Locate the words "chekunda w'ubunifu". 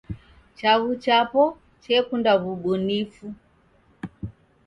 1.83-3.25